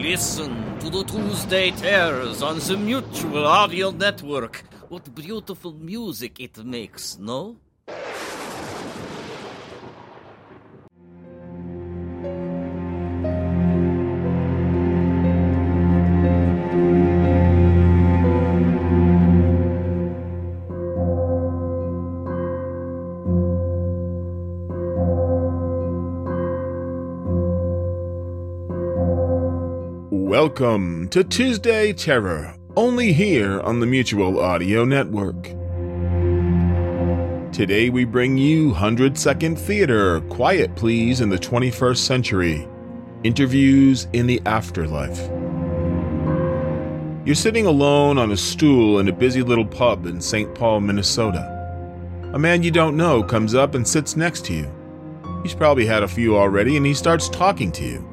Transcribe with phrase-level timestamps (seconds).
[0.00, 4.64] Listen to the Tuesday Terrors on the Mutual Audio Network.
[4.88, 7.58] What beautiful music it makes, no?
[30.30, 35.42] Welcome to Tuesday Terror, only here on the Mutual Audio Network.
[37.52, 42.68] Today we bring you 100 Second Theater, Quiet Please in the 21st Century,
[43.24, 45.18] Interviews in the Afterlife.
[47.26, 50.54] You're sitting alone on a stool in a busy little pub in St.
[50.54, 51.42] Paul, Minnesota.
[52.34, 54.72] A man you don't know comes up and sits next to you.
[55.42, 58.09] He's probably had a few already and he starts talking to you.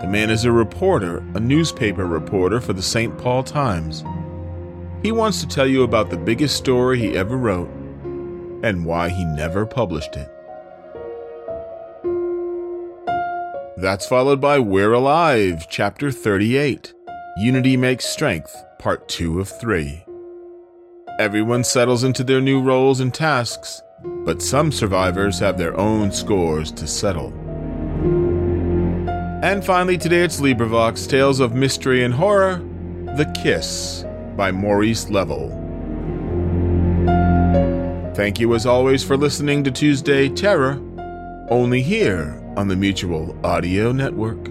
[0.00, 3.18] The man is a reporter, a newspaper reporter for the St.
[3.18, 4.02] Paul Times.
[5.02, 7.68] He wants to tell you about the biggest story he ever wrote
[8.62, 10.30] and why he never published it.
[13.76, 16.94] That's followed by We're Alive, Chapter 38
[17.36, 20.02] Unity Makes Strength, Part 2 of 3.
[21.18, 23.82] Everyone settles into their new roles and tasks,
[24.24, 27.34] but some survivors have their own scores to settle.
[29.42, 32.56] And finally, today it's LibriVox Tales of Mystery and Horror
[33.16, 34.04] The Kiss
[34.36, 35.48] by Maurice Level.
[38.14, 40.78] Thank you as always for listening to Tuesday Terror,
[41.48, 44.49] only here on the Mutual Audio Network.